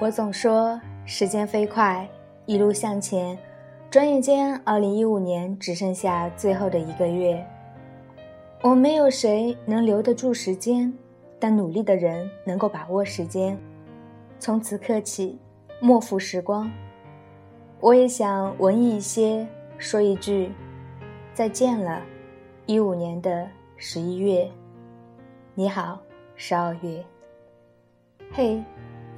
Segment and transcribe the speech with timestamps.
[0.00, 2.08] 我总说时间飞快，
[2.46, 3.38] 一路向前，
[3.90, 7.46] 转眼间，二零一五年只剩下最后的一个月。
[8.62, 10.90] 我没有谁能留得住时间，
[11.38, 13.58] 但努力的人能够把握时间。
[14.38, 15.38] 从此刻起，
[15.82, 16.70] 莫负时光。
[17.78, 20.50] 我也想文艺一些，说一句
[21.34, 22.00] 再见了，
[22.64, 24.50] 一五年的十一月。
[25.54, 26.00] 你好，
[26.36, 27.04] 十二月。
[28.32, 28.64] 嘿。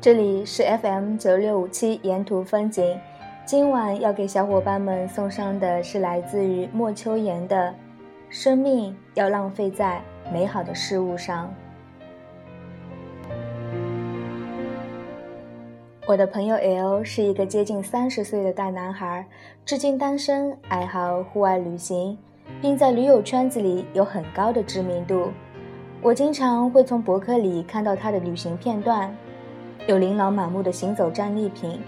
[0.03, 2.99] 这里是 FM 九六五七沿途风景，
[3.47, 7.69] 今晚要给小伙伴们送上的是来自于莫秋言的
[8.29, 10.03] 《生命要浪费在
[10.33, 11.55] 美好的事物上》。
[16.05, 19.25] 我的朋友 L 是一个接近三十岁的大男孩，
[19.65, 22.19] 至今单身，爱好户外旅行，
[22.61, 25.31] 并在驴友圈子里有很高的知名度。
[26.01, 29.17] 我经常会从博客里看到他的旅行片段。
[29.89, 31.81] 有琳琅满目的行走战利品，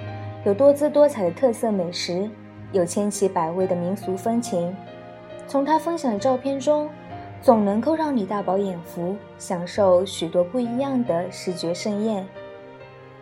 [0.44, 2.28] 有多姿多彩的特色美食，
[2.72, 4.74] 有千奇百味的民俗风情。
[5.46, 6.88] 从他分享的照片中，
[7.40, 12.26] 总能够让你大饱眼福，享受许多不一样的视觉盛宴。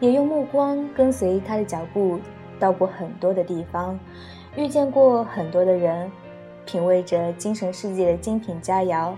[0.00, 2.18] 也用目光跟随他的脚步，
[2.58, 3.98] 到过很多的地方，
[4.56, 6.10] 遇见过很多的人，
[6.64, 9.12] 品味着精神世界的精品佳肴。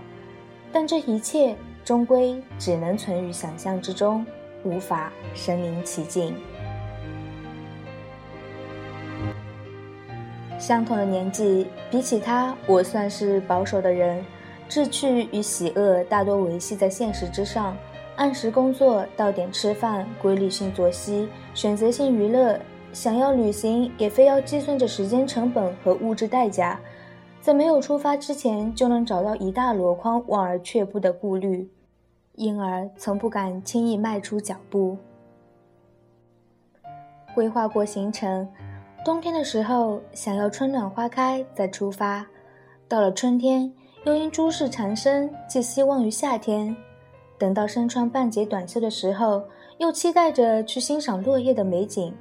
[0.73, 4.25] 但这一切终归只能存于想象之中。
[4.65, 6.35] 无法身临其境。
[10.59, 14.21] 相同的年纪，比起他，我算是保守的人。
[14.67, 17.77] 志趣与喜恶大多维系在现实之上，
[18.15, 22.59] 按时工作，到点吃饭，规律性作息，选择性娱乐。
[22.91, 26.79] 想要旅行，也非要计算着时间成本和物质代价，
[27.41, 31.69] 在没有出发之前，就能找到一大箩筐望而却步的顾虑。
[32.35, 34.97] 因而从不敢轻易迈出脚步。
[37.33, 38.47] 规划过行程，
[39.03, 42.25] 冬天的时候想要春暖花开再出发，
[42.87, 43.71] 到了春天
[44.05, 46.75] 又因诸事缠身，寄希望于夏天。
[47.37, 49.43] 等到身穿半截短袖的时候，
[49.79, 52.15] 又期待着去欣赏落叶的美景。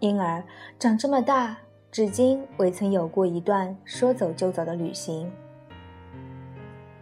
[0.00, 0.42] 因而
[0.78, 1.56] 长这么大，
[1.92, 5.30] 至今未曾有过一段说走就走的旅行。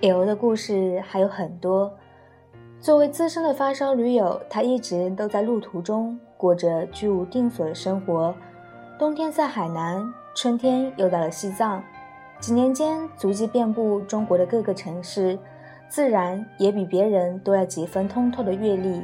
[0.00, 1.90] 有的故事还有很多。
[2.80, 8.32] 作为资深的发烧驴友，他一直都在路途中过着居无定所的生活。
[8.96, 11.82] 冬天在海南，春天又到了西藏，
[12.38, 15.36] 几年间足迹遍布中国的各个城市，
[15.88, 19.02] 自然也比别人多了几分通透的阅历。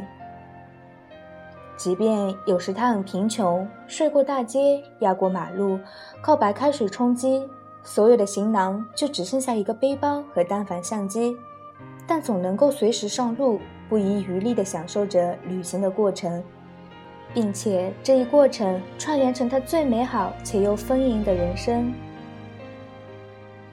[1.76, 5.80] 即便有时他很贫穷，睡过大街，压过马路，
[6.22, 7.44] 靠白开水充饥，
[7.82, 11.36] 所有的行囊就只剩下一个背包和单反相机。
[12.06, 16.42] 但总能够随时上路，不遗余力地享受着旅行的过程，
[17.32, 21.92] 并且这一过程串联成他最美好且又丰盈的人生。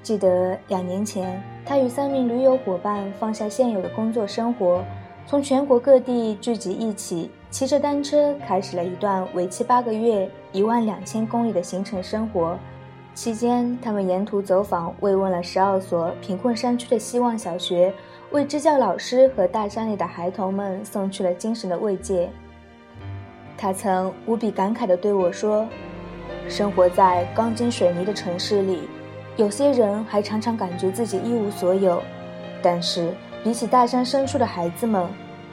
[0.02, 4.84] 记得两年前，他与三名驴友伙伴放下现有的工作生活，
[5.28, 12.58] 从全国各地聚集一起，骑着单车开始了一段为期八个月、一万两千公里的行程生活。
[13.14, 17.94] 期间，他们沿途走访，慰问了十二所贫困山区的希望小学。
[18.32, 22.30] 为支教老师和大山里的孩童们送去了精神的慰藉。
[23.58, 25.68] 他曾无比感慨地对我说
[26.48, 28.88] ：“生活在钢筋水泥的城市里，
[29.36, 32.02] 有些人还常常感觉自己一无所有。
[32.64, 35.06] 但是比起大山深处的孩子们，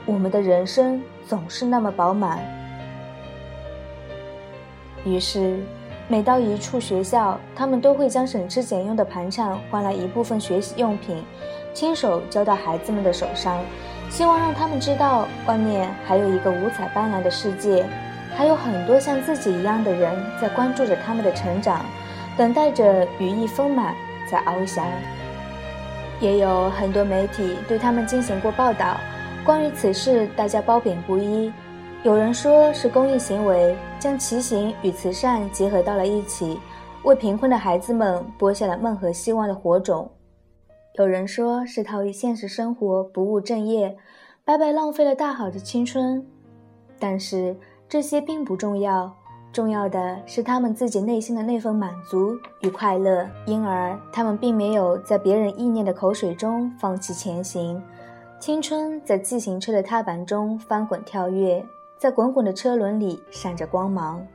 [0.06, 2.38] 我们的人生总是那么饱满。”
[5.04, 5.58] 于是，
[6.06, 11.24] 每到一处学校，他们都会将省吃俭用的盘缠换来一部分学习用品。
[11.74, 13.58] 亲手交到孩子们的手上，
[14.10, 17.86] 希望让他们知道，外面还有一个五彩斑斓的世界，
[18.36, 21.84] 还有很多像自己一样的人在关注着他们的成长，
[22.36, 23.94] 等待着羽翼丰满
[24.30, 24.84] 在翱翔。
[26.20, 28.98] 也有很多媒体对他们进行过报道，
[29.44, 31.52] 关于此事，大家褒贬不一。
[32.02, 36.58] 有人说是公益行为，将骑行与慈善结合到了一起，
[37.02, 40.10] 为贫困的孩子们播下了梦和希望的火种。
[40.98, 43.96] 有人说是逃离现实生活，不务正业，
[44.44, 46.26] 白白浪费了大好的青春。
[46.98, 47.56] 但是
[47.88, 49.14] 这些并不重要，
[49.52, 53.24] 重要的是他们自己内心的那份满足与快乐。
[53.46, 57.80] 因而他们并没有在别人意念的口水中放弃前行。
[58.40, 61.64] 青春在自行车的踏板中翻滚跳跃，
[61.96, 64.26] 在滚滚的车轮里闪着光芒。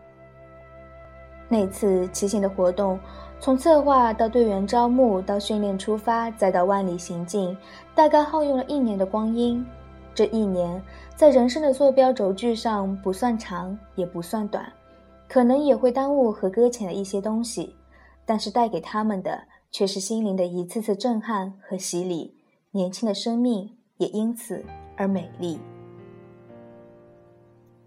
[1.49, 2.97] 那次骑行的活动。
[3.43, 7.53] 从策划到队员招募，到训练出发，再到万里行进，
[7.93, 9.65] 大概耗用了一年的光阴。
[10.15, 10.81] 这一年
[11.13, 14.71] 在人生的坐标轴距上不算长，也不算短，
[15.27, 17.75] 可能也会耽误和搁浅了一些东西，
[18.25, 22.33] 但是带给他们的却是心灵的一次次震撼和洗礼。
[22.71, 24.63] 年轻的生命也因此
[24.95, 25.59] 而美丽。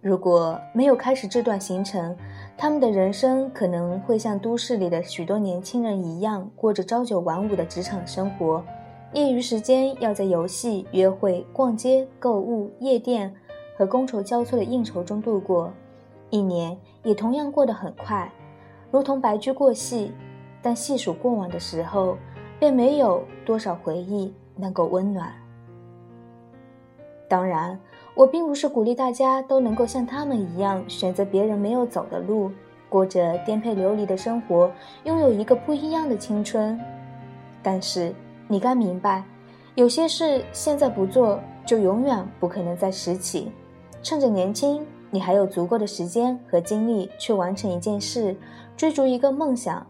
[0.02, 2.16] 如果没有开始这段行程，
[2.56, 8.62] 他们的人生可能会像都市里的许多年轻人一样，过着朝九晚五的职场生活。
[9.14, 13.34] 业余时间要在游戏、约会、逛街、购物、夜店
[13.76, 15.72] 和觥筹交错的应酬中度过，
[16.30, 18.30] 一年也同样过得很快，
[18.92, 20.12] 如同白驹过隙。
[20.62, 22.16] 但细数过往的时候，
[22.60, 25.32] 便没有多少回忆能够温暖。
[27.28, 27.76] 当然。
[28.16, 32.50] 我并不是鼓励大家都能够像他们一样选择别人没有走的路，
[32.88, 34.70] 过着颠沛流离的生活，
[35.04, 36.80] 拥有一个不一样的青春。
[37.62, 38.14] 但是
[38.48, 39.22] 你该明白，
[39.74, 43.52] 有些事现在不做，就永远不可能再拾起。
[44.02, 48.34] 趁着年轻，你还有足够的时间和精力去完成一件事，
[48.78, 49.86] 追逐一个梦想。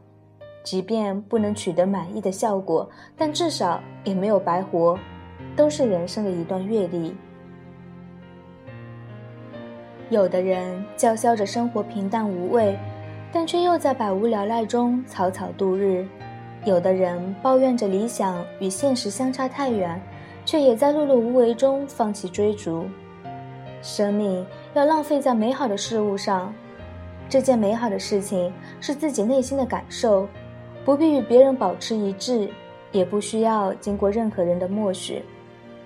[0.64, 4.98] 即便不能取得满意的效果，但至少也没有白活，
[5.54, 7.14] 都是人生的一段阅历。
[10.08, 12.78] 有的人叫嚣着生活平淡无味，
[13.32, 16.06] 但却又在百无聊赖中草草度日；
[16.64, 20.00] 有的人抱怨着理想与现实相差太远，
[20.44, 22.86] 却也在碌碌无为中放弃追逐。
[23.82, 26.54] 生命要浪费在美好的事物上，
[27.28, 30.28] 这件美好的事情是自己内心的感受，
[30.84, 32.48] 不必与别人保持一致，
[32.92, 35.20] 也不需要经过任何人的默许，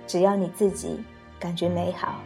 [0.06, 1.02] 只要你自己
[1.38, 2.17] 感觉美好。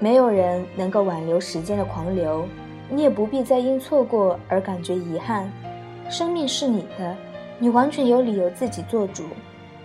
[0.00, 2.46] 没有人能够挽留时间的狂流，
[2.88, 5.48] 你也不必再因错过而感觉遗憾。
[6.10, 7.16] 生命是你的，
[7.58, 9.24] 你完全有理由自己做主。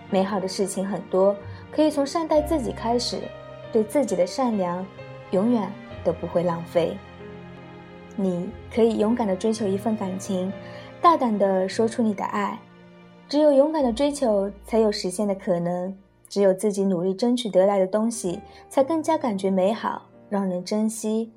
[0.09, 1.35] 美好的事情很多，
[1.71, 3.19] 可以从善待自己开始。
[3.71, 4.85] 对自己的善良，
[5.31, 5.69] 永远
[6.01, 6.95] 都不会浪费。
[8.15, 10.49] 你可以勇敢地追求一份感情，
[11.01, 12.57] 大胆地说出你的爱。
[13.27, 15.93] 只有勇敢的追求，才有实现的可能。
[16.35, 21.31] 只有自己努力争取得来的东西，才更加感觉美好，让人珍惜。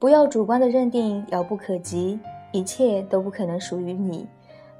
[0.00, 2.18] 不要主观的认定遥不可及，
[2.50, 4.26] 一切都不可能属于你。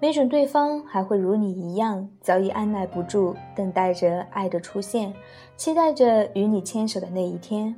[0.00, 5.14] 没准对方还会如你一样，早已按耐不住，等待着爱的出现，
[5.56, 7.72] 期待着与你牵手的那一天。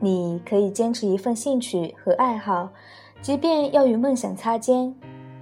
[0.00, 2.68] 你可以坚持一份兴趣和爱好，
[3.22, 4.94] 即便要与梦想擦肩。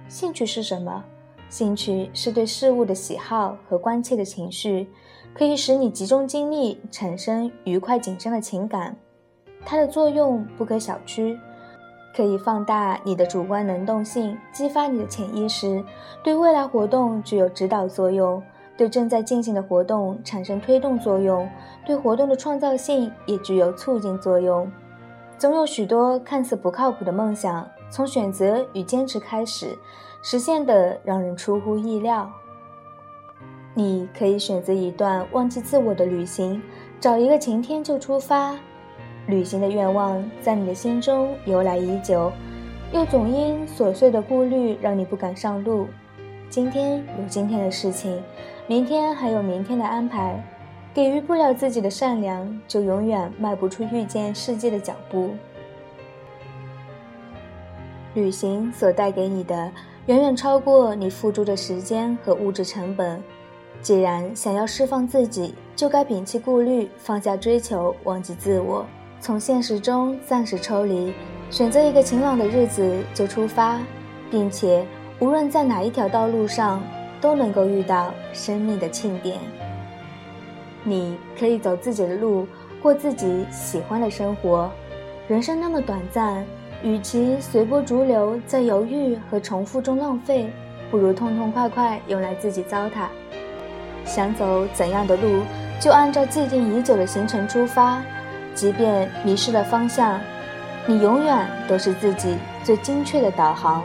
[0.07, 1.03] 兴趣是什么？
[1.49, 4.87] 兴趣是对事物的喜好和关切的情绪，
[5.33, 8.95] 可以使你集中精力，产生愉快紧张的情感。
[9.65, 11.37] 它的作用不可小觑，
[12.15, 15.83] 可以放大你的主观能动性，激发你的潜意识，
[16.23, 18.41] 对未来活动具有指导作用，
[18.77, 21.49] 对正在进行的活动产生推动作用，
[21.85, 24.71] 对活动的创造性也具有促进作用。
[25.37, 29.77] 总有许多看似不靠谱的梦想，从选择与坚持开始。
[30.21, 32.29] 实现的让人出乎意料。
[33.73, 36.61] 你可以选择一段忘记自我的旅行，
[36.99, 38.53] 找一个晴天就出发。
[39.27, 42.31] 旅行的愿望在你的心中由来已久，
[42.91, 45.87] 又总因琐碎的顾虑让你不敢上路。
[46.49, 48.21] 今天有今天的事情，
[48.67, 50.43] 明天还有明天的安排。
[50.93, 55.29] 给予不了自己的善良，就永远迈不出遇见世界的脚步。
[58.13, 59.71] 旅行所带给你的。
[60.07, 63.21] 远远超过你付出的时间和物质成本。
[63.81, 68.85] 既然想要释放自己，就该摒弃顾虑，放下追求，忘记自我，
[69.21, 71.13] 从现实中暂时抽离，
[71.51, 73.79] 选择一个晴朗的日子就出发，
[74.31, 74.85] 并且
[75.19, 76.81] 无论在哪一条道路上，
[77.21, 79.37] 都能够遇到生命的庆典。
[80.83, 82.47] 你可以走自己的路，
[82.81, 84.69] 过自己喜欢的生活。
[85.27, 86.43] 人生那么短暂。
[86.81, 90.49] 与其随波逐流，在犹豫和重复中浪费，
[90.89, 93.07] 不如痛痛快快用来自己糟蹋。
[94.05, 95.43] 想走怎样的路，
[95.79, 98.01] 就按照既定已久的行程出发，
[98.55, 100.19] 即便迷失了方向，
[100.85, 103.83] 你永远都是自己最精确的导航。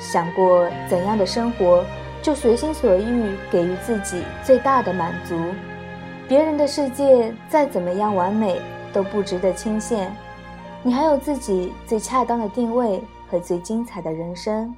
[0.00, 1.84] 想过怎样的生活，
[2.22, 5.38] 就随心所欲给予自己最大的满足。
[6.26, 8.58] 别人的世界再怎么样完美，
[8.92, 10.06] 都不值得倾羡。
[10.86, 14.72] 你还有自己最恰当的定位和最精彩的人生。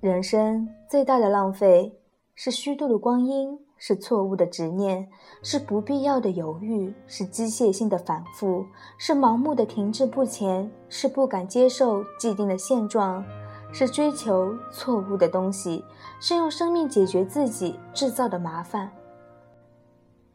[0.00, 1.96] 人生最大的浪费
[2.34, 5.08] 是虚度的光阴，是错误的执念，
[5.44, 8.66] 是不必要的犹豫，是机械性的反复，
[8.98, 13.24] 是盲目的停滞不前，是不敢接受既定的现状，
[13.72, 15.84] 是追求错误的东西，
[16.18, 18.90] 是用生命解决自己制造的麻烦。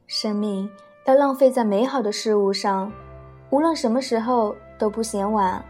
[0.07, 0.69] 生命
[1.05, 2.89] 要浪费在美好的事物上，
[3.49, 5.63] 无论什么时候都不嫌晚，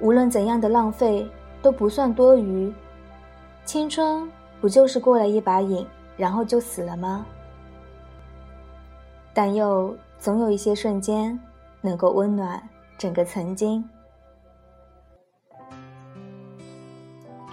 [0.00, 1.28] 无论怎样的浪费
[1.62, 2.72] 都不算多余。
[3.64, 4.28] 青春
[4.60, 7.24] 不就是过了一把瘾，然后就死了吗？
[9.34, 11.38] 但又总有一些瞬间，
[11.80, 12.60] 能够温暖
[12.96, 13.84] 整个曾经。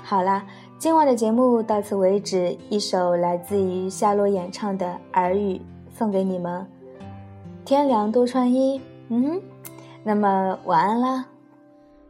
[0.01, 0.46] 好啦，
[0.79, 2.58] 今晚的节目到此为止。
[2.70, 5.58] 一首来自于夏洛演唱的《耳语》
[5.98, 6.65] 送给你们。
[7.65, 8.79] 天凉多穿衣，
[9.10, 9.41] 嗯，
[10.07, 11.25] 那么晚安啦。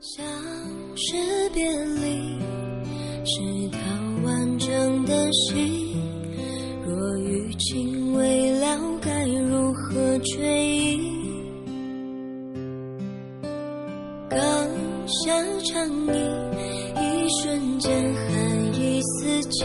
[0.01, 0.25] 相
[0.97, 2.37] 识别离
[3.23, 3.79] 是条
[4.25, 5.95] 完整的心，
[6.85, 10.99] 若雨情未了，该如何追忆？
[14.29, 14.39] 刚
[15.07, 15.31] 下
[15.63, 16.19] 长椅。
[16.97, 18.29] 一瞬间寒
[18.75, 19.63] 意四起，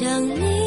[0.00, 0.59] 想你。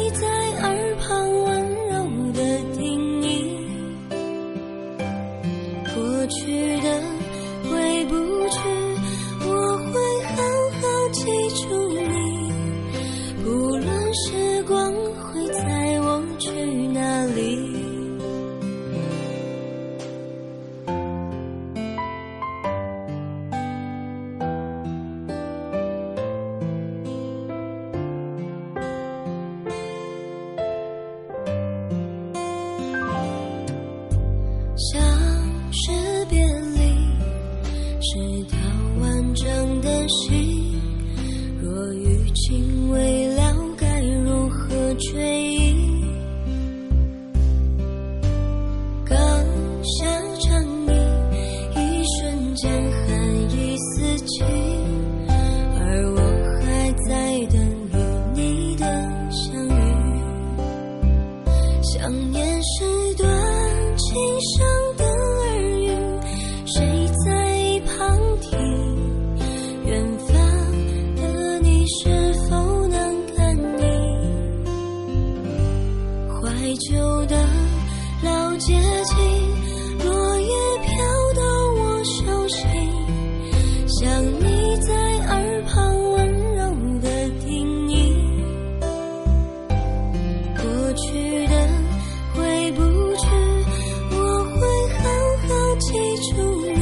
[96.32, 96.73] 出。